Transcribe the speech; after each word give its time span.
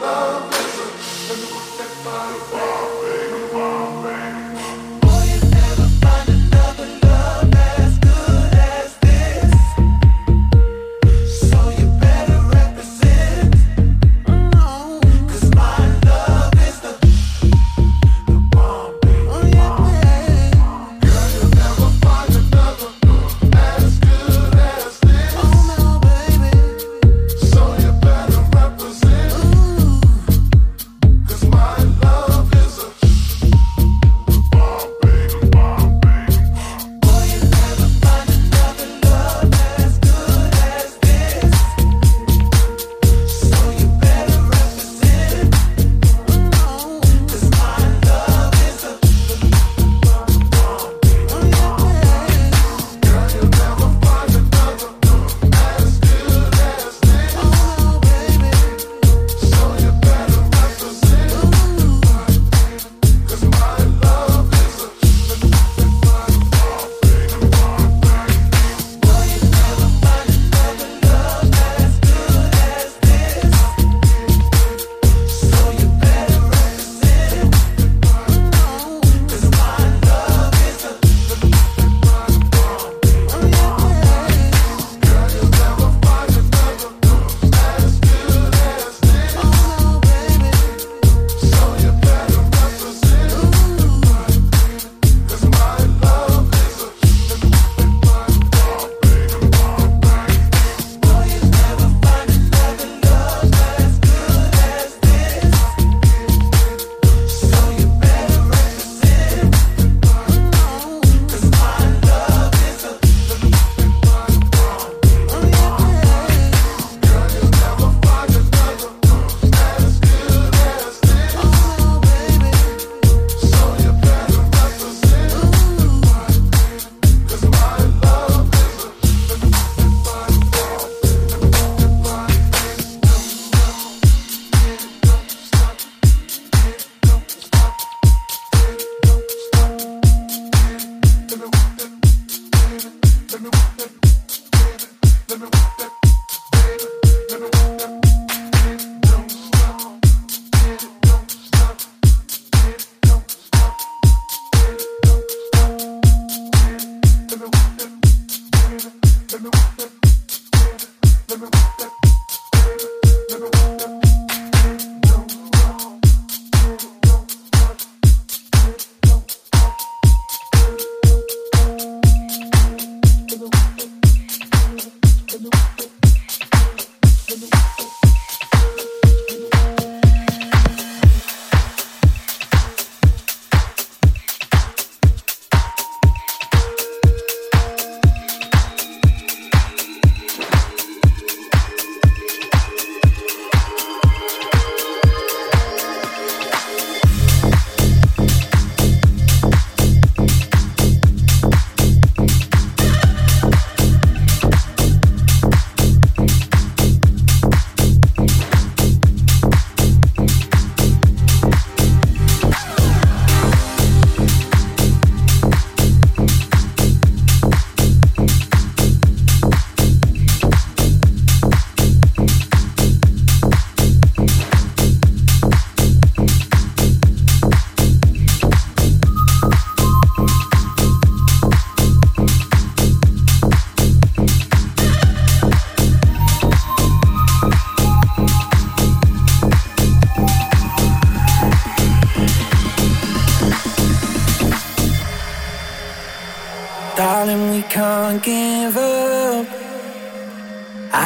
love, 0.00 0.50
listen. 0.50 0.90
Let 1.28 1.38
me 1.38 1.46
work 1.54 1.68
that 1.78 2.04
body. 2.04 2.61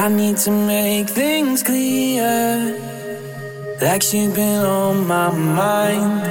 I 0.07 0.09
need 0.09 0.37
to 0.47 0.53
make 0.53 1.09
things 1.09 1.65
clear. 1.65 2.79
Like 3.83 4.03
she's 4.03 4.33
been 4.33 4.65
on 4.65 5.05
my 5.05 5.33
mind. 5.33 6.23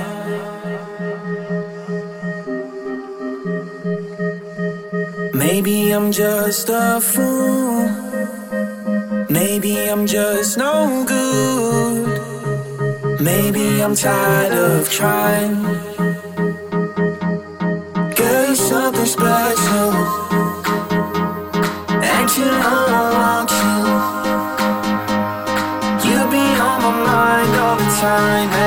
Maybe 5.34 5.92
I'm 5.92 6.14
just 6.14 6.70
a 6.70 7.02
fool. 7.02 7.90
Maybe 9.30 9.90
I'm 9.90 10.08
just 10.08 10.58
no 10.58 11.04
good. 11.06 12.08
Maybe 13.20 13.84
I'm 13.84 13.94
tired 13.94 14.54
of 14.54 14.90
trying. 14.90 15.56
Girl, 18.16 18.56
something 18.56 19.06
special. 19.18 19.92
And 22.14 22.38
you 22.38 22.46
know. 22.46 23.15
mind. 28.26 28.65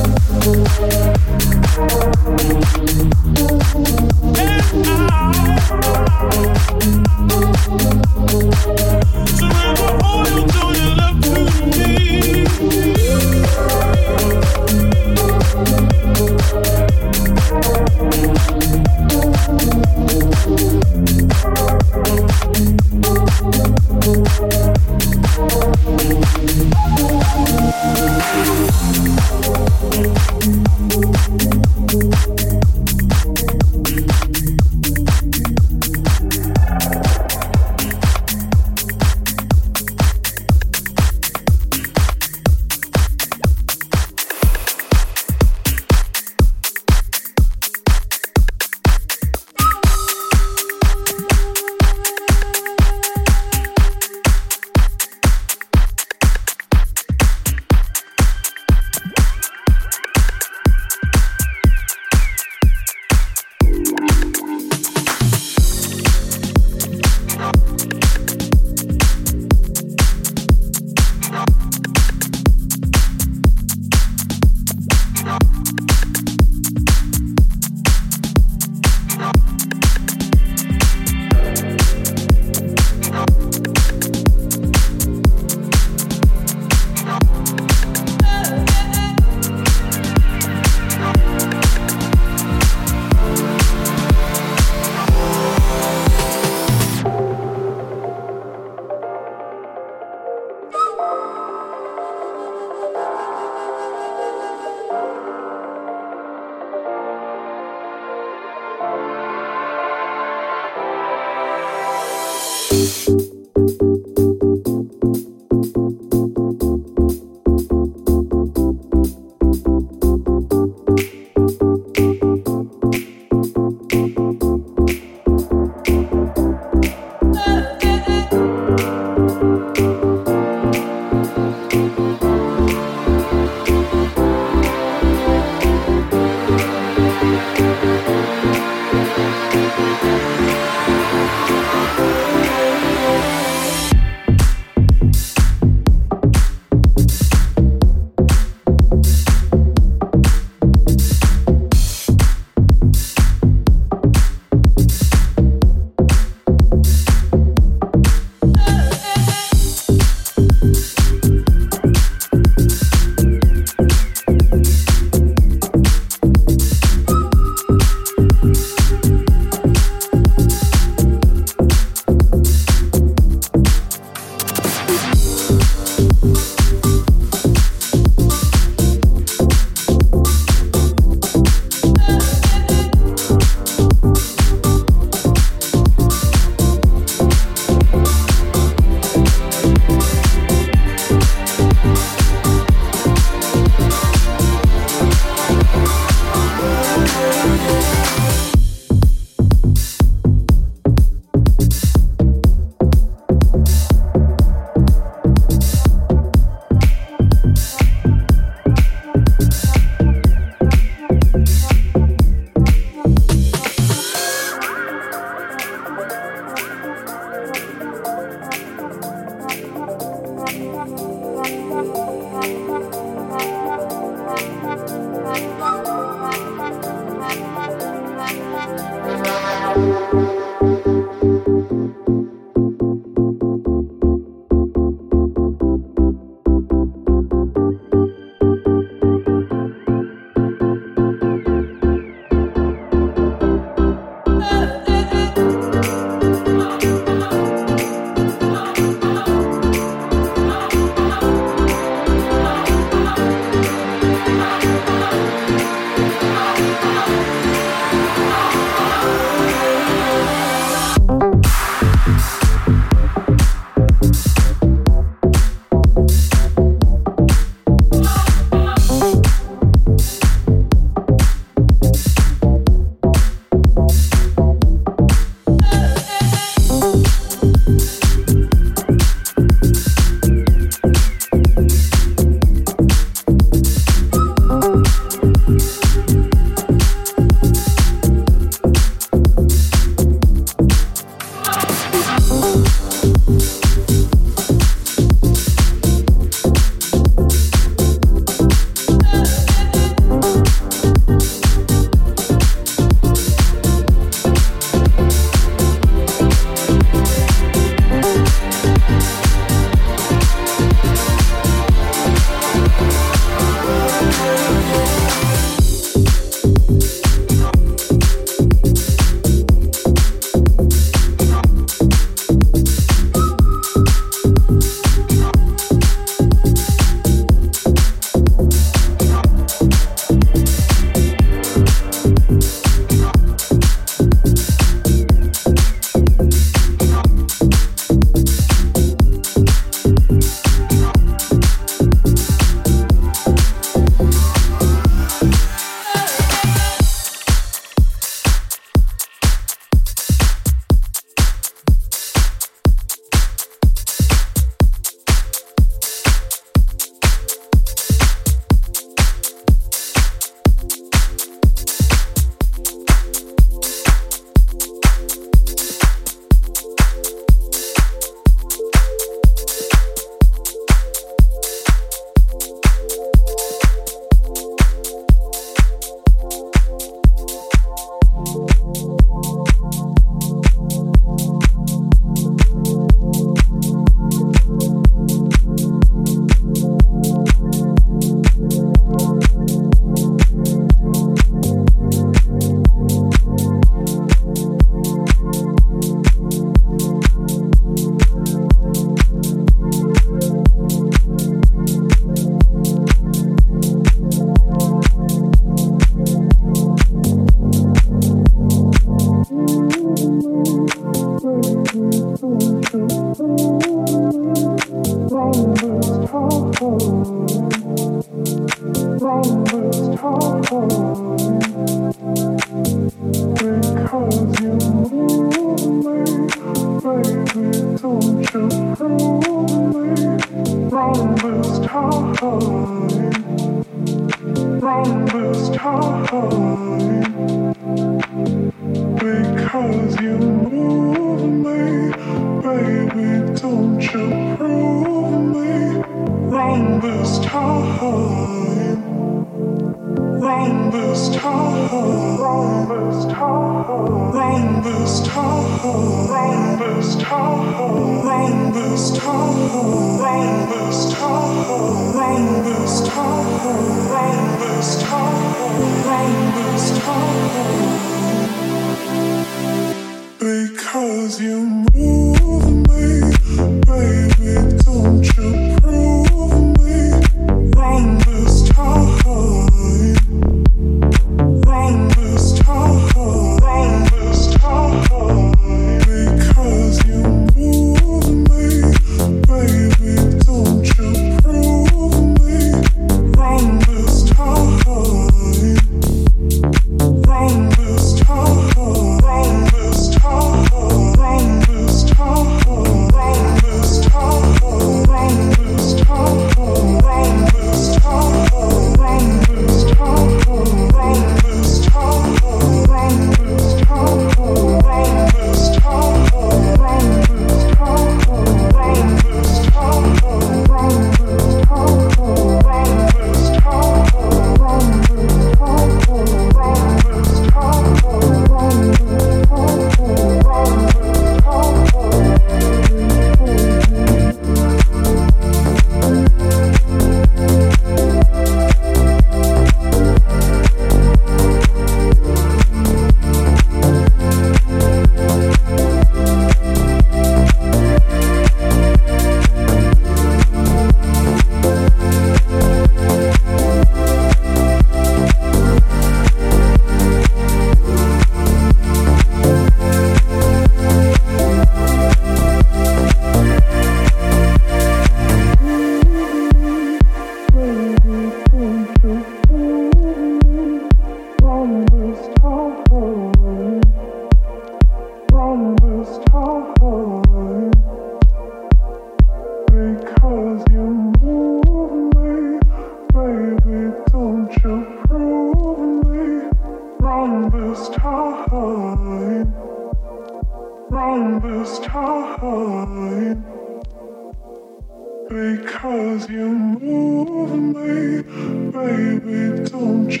Run 599.86 600.00